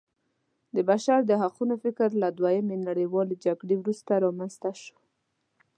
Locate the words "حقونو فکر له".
1.41-2.27